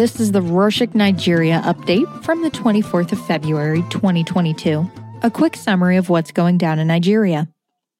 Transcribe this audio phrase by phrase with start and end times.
[0.00, 4.90] This is the Rorshok Nigeria update from the 24th of February, 2022.
[5.22, 7.48] A quick summary of what's going down in Nigeria.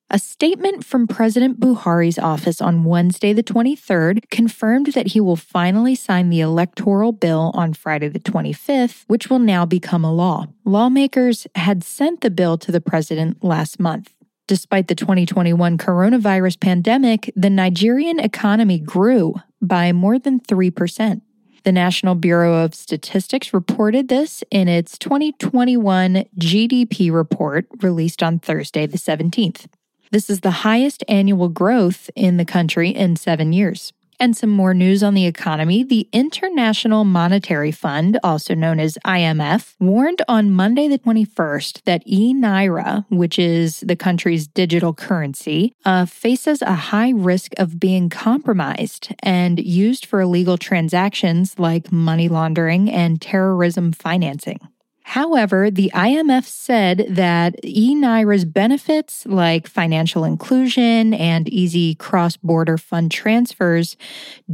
[0.08, 5.94] A statement from President Buhari's office on Wednesday, the 23rd, confirmed that he will finally
[5.94, 10.46] sign the electoral bill on Friday, the 25th, which will now become a law.
[10.64, 14.14] Lawmakers had sent the bill to the president last month.
[14.48, 21.20] Despite the 2021 coronavirus pandemic, the Nigerian economy grew by more than 3%.
[21.62, 28.86] The National Bureau of Statistics reported this in its 2021 GDP report released on Thursday,
[28.86, 29.66] the 17th.
[30.10, 33.92] This is the highest annual growth in the country in seven years.
[34.20, 35.82] And some more news on the economy.
[35.82, 42.34] The International Monetary Fund, also known as IMF, warned on Monday, the 21st, that e
[42.34, 49.14] Naira, which is the country's digital currency, uh, faces a high risk of being compromised
[49.22, 54.60] and used for illegal transactions like money laundering and terrorism financing.
[55.10, 62.78] However, the IMF said that e Naira's benefits, like financial inclusion and easy cross border
[62.78, 63.96] fund transfers,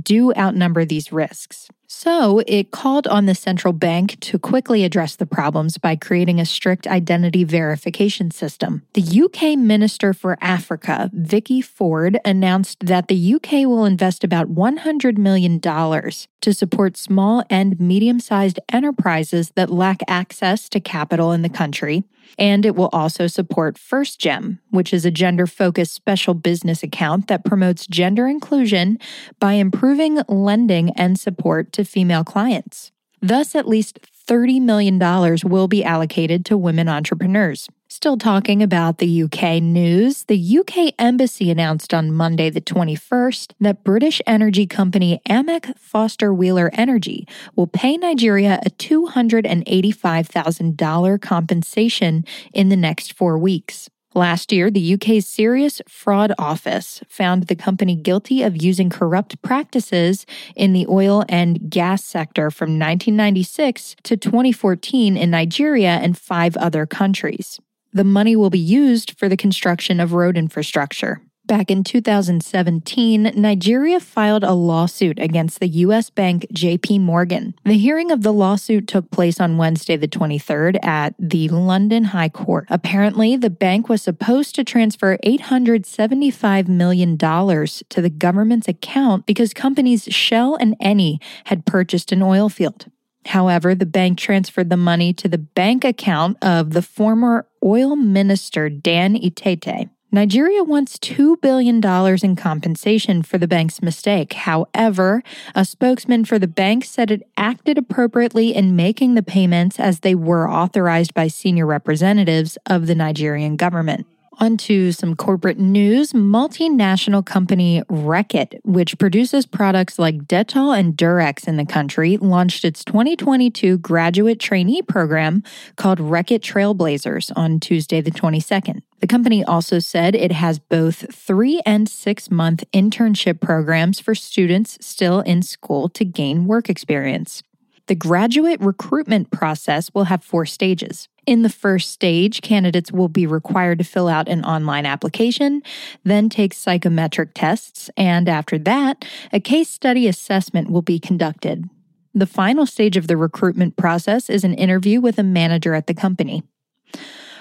[0.02, 1.68] do outnumber these risks.
[1.89, 6.47] So it called on the central bank to quickly address the problems by creating a
[6.47, 8.83] strict identity verification system.
[8.95, 15.17] The UK Minister for Africa, Vicky Ford, announced that the UK will invest about $100
[15.17, 21.48] million to support small and medium sized enterprises that lack access to capital in the
[21.48, 22.05] country
[22.38, 27.28] and it will also support First Gem, which is a gender focused special business account
[27.28, 28.98] that promotes gender inclusion
[29.41, 32.92] by improving lending and support to female clients.
[33.20, 34.98] Thus, at least $30 million
[35.44, 37.68] will be allocated to women entrepreneurs.
[37.97, 43.84] Still talking about the UK news, the UK Embassy announced on Monday, the 21st, that
[43.84, 52.77] British energy company Amec Foster Wheeler Energy will pay Nigeria a $285,000 compensation in the
[52.77, 53.89] next four weeks.
[54.14, 60.27] Last year, the UK's Serious Fraud Office found the company guilty of using corrupt practices
[60.55, 66.84] in the oil and gas sector from 1996 to 2014 in Nigeria and five other
[66.84, 67.58] countries.
[67.96, 71.23] The money will be used for the construction of road infrastructure.
[71.46, 76.11] Back in 2017, Nigeria filed a lawsuit against the U.S.
[76.11, 77.55] bank JP Morgan.
[77.64, 82.29] The hearing of the lawsuit took place on Wednesday, the 23rd, at the London High
[82.29, 82.67] Court.
[82.68, 90.05] Apparently, the bank was supposed to transfer $875 million to the government's account because companies
[90.05, 92.90] Shell and Eni had purchased an oil field.
[93.27, 98.70] However, the bank transferred the money to the bank account of the former oil minister
[98.70, 99.90] Dan Etete.
[100.12, 101.84] Nigeria wants $2 billion
[102.24, 104.34] in compensation for the bank's mistake.
[104.34, 105.22] However,
[105.54, 110.14] a spokesman for the bank said it acted appropriately in making the payments as they
[110.14, 114.06] were authorized by senior representatives of the Nigerian government.
[114.39, 116.13] Onto some corporate news.
[116.13, 122.85] Multinational company Reckitt, which produces products like Dettol and Durex in the country, launched its
[122.85, 125.42] 2022 graduate trainee program
[125.77, 128.82] called Reckitt Trailblazers on Tuesday, the 22nd.
[129.00, 134.76] The company also said it has both three and six month internship programs for students
[134.82, 137.43] still in school to gain work experience.
[137.87, 141.08] The graduate recruitment process will have four stages.
[141.25, 145.62] In the first stage, candidates will be required to fill out an online application,
[146.05, 151.69] then take psychometric tests, and after that, a case study assessment will be conducted.
[152.12, 155.94] The final stage of the recruitment process is an interview with a manager at the
[155.94, 156.43] company.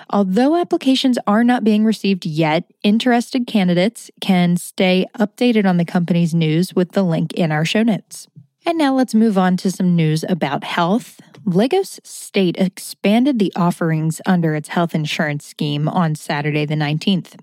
[0.10, 6.36] Although applications are not being received yet, interested candidates can stay updated on the company's
[6.36, 8.28] news with the link in our show notes.
[8.68, 11.22] And now let's move on to some news about health.
[11.46, 17.36] Lagos State expanded the offerings under its health insurance scheme on Saturday, the 19th.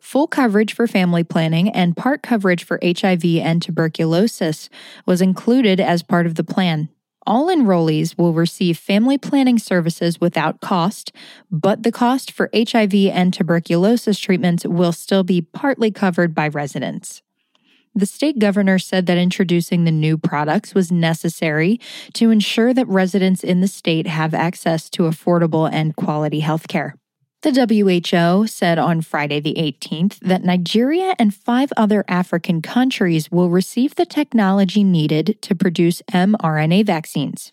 [0.00, 4.68] Full coverage for family planning and part coverage for HIV and tuberculosis
[5.06, 6.90] was included as part of the plan.
[7.26, 11.12] All enrollees will receive family planning services without cost,
[11.50, 17.22] but the cost for HIV and tuberculosis treatments will still be partly covered by residents.
[17.94, 21.78] The state governor said that introducing the new products was necessary
[22.14, 26.94] to ensure that residents in the state have access to affordable and quality health care.
[27.42, 33.50] The WHO said on Friday, the 18th, that Nigeria and five other African countries will
[33.50, 37.52] receive the technology needed to produce mRNA vaccines,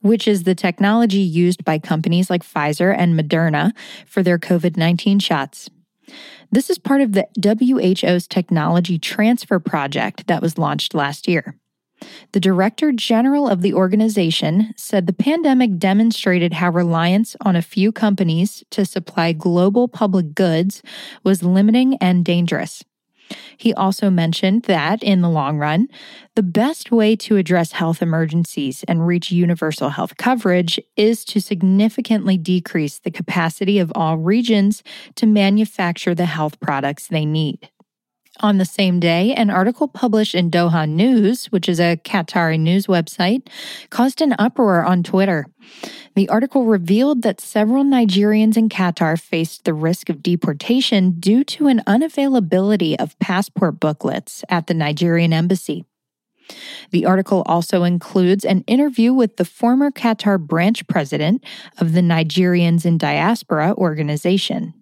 [0.00, 3.70] which is the technology used by companies like Pfizer and Moderna
[4.04, 5.70] for their COVID 19 shots.
[6.50, 11.56] This is part of the WHO's technology transfer project that was launched last year.
[12.32, 17.90] The director general of the organization said the pandemic demonstrated how reliance on a few
[17.90, 20.82] companies to supply global public goods
[21.24, 22.84] was limiting and dangerous.
[23.56, 25.88] He also mentioned that, in the long run,
[26.34, 32.38] the best way to address health emergencies and reach universal health coverage is to significantly
[32.38, 34.82] decrease the capacity of all regions
[35.16, 37.70] to manufacture the health products they need.
[38.40, 42.86] On the same day, an article published in Doha News, which is a Qatari news
[42.86, 43.48] website,
[43.90, 45.46] caused an uproar on Twitter.
[46.14, 51.66] The article revealed that several Nigerians in Qatar faced the risk of deportation due to
[51.66, 55.84] an unavailability of passport booklets at the Nigerian embassy.
[56.92, 61.42] The article also includes an interview with the former Qatar branch president
[61.78, 64.77] of the Nigerians in Diaspora organization.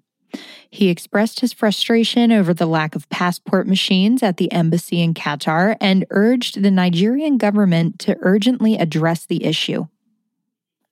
[0.76, 5.74] He expressed his frustration over the lack of passport machines at the embassy in Qatar
[5.80, 9.86] and urged the Nigerian government to urgently address the issue.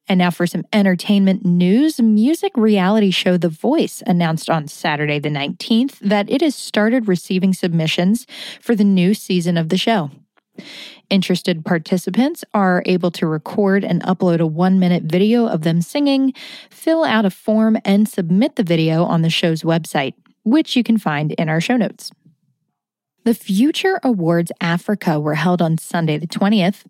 [0.08, 2.00] And now for some entertainment news.
[2.00, 7.52] Music reality show The Voice announced on Saturday, the 19th, that it has started receiving
[7.52, 8.26] submissions
[8.62, 10.10] for the new season of the show.
[11.10, 16.32] Interested participants are able to record and upload a one minute video of them singing,
[16.70, 20.14] fill out a form, and submit the video on the show's website,
[20.44, 22.10] which you can find in our show notes.
[23.24, 26.84] The Future Awards Africa were held on Sunday, the 20th.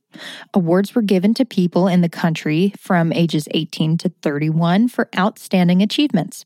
[0.53, 5.81] Awards were given to people in the country from ages 18 to 31 for outstanding
[5.81, 6.45] achievements.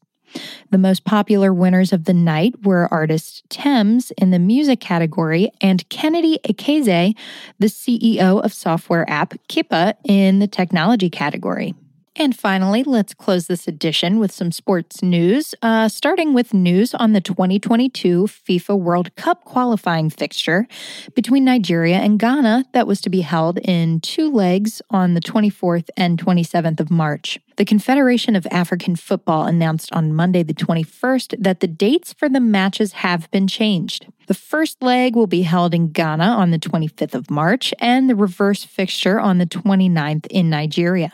[0.70, 5.88] The most popular winners of the night were artist Tems in the music category and
[5.88, 7.16] Kennedy Ekezie,
[7.58, 11.74] the CEO of software app Kippa, in the technology category.
[12.20, 17.12] And finally, let's close this edition with some sports news, uh, starting with news on
[17.12, 20.66] the 2022 FIFA World Cup qualifying fixture
[21.14, 25.90] between Nigeria and Ghana that was to be held in two legs on the 24th
[25.96, 27.38] and 27th of March.
[27.56, 32.40] The Confederation of African Football announced on Monday, the 21st, that the dates for the
[32.40, 34.08] matches have been changed.
[34.26, 38.16] The first leg will be held in Ghana on the 25th of March, and the
[38.16, 41.12] reverse fixture on the 29th in Nigeria.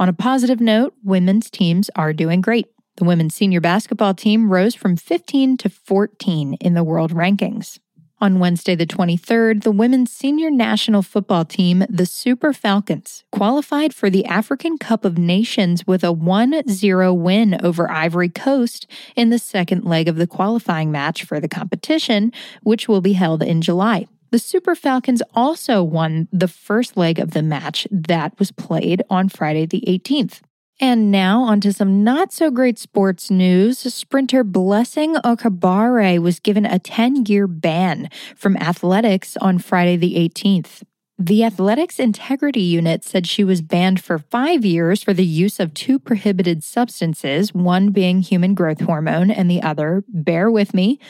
[0.00, 2.66] On a positive note, women's teams are doing great.
[2.98, 7.80] The women's senior basketball team rose from 15 to 14 in the world rankings.
[8.20, 14.08] On Wednesday, the 23rd, the women's senior national football team, the Super Falcons, qualified for
[14.08, 18.86] the African Cup of Nations with a 1 0 win over Ivory Coast
[19.16, 23.42] in the second leg of the qualifying match for the competition, which will be held
[23.42, 24.06] in July.
[24.30, 29.30] The Super Falcons also won the first leg of the match that was played on
[29.30, 30.40] Friday the 18th.
[30.80, 33.78] And now, onto some not so great sports news.
[33.78, 40.82] Sprinter Blessing Okagbare was given a 10 year ban from athletics on Friday the 18th.
[41.18, 45.74] The Athletics Integrity Unit said she was banned for five years for the use of
[45.74, 51.00] two prohibited substances, one being human growth hormone and the other, bear with me,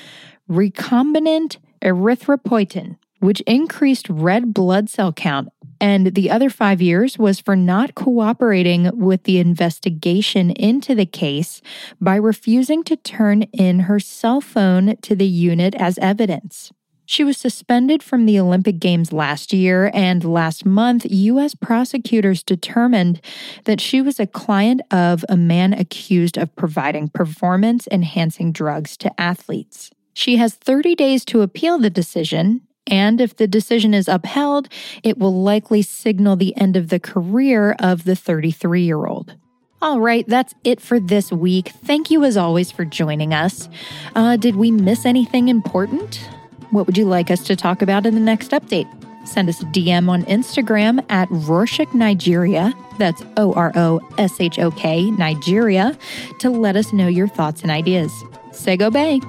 [0.48, 5.48] recombinant erythropoietin which increased red blood cell count.
[5.80, 11.62] And the other five years was for not cooperating with the investigation into the case
[12.00, 16.72] by refusing to turn in her cell phone to the unit as evidence.
[17.10, 21.54] She was suspended from the Olympic Games last year, and last month, U.S.
[21.54, 23.22] prosecutors determined
[23.64, 29.18] that she was a client of a man accused of providing performance enhancing drugs to
[29.18, 29.90] athletes.
[30.12, 34.68] She has 30 days to appeal the decision, and if the decision is upheld,
[35.02, 39.34] it will likely signal the end of the career of the 33 year old.
[39.80, 41.68] All right, that's it for this week.
[41.84, 43.68] Thank you as always for joining us.
[44.16, 46.16] Uh, did we miss anything important?
[46.70, 48.88] What would you like us to talk about in the next update?
[49.26, 52.72] Send us a DM on Instagram at Rorshok Nigeria.
[52.98, 55.96] That's O R O S H O K Nigeria
[56.40, 58.12] to let us know your thoughts and ideas.
[58.52, 59.20] Say go bay.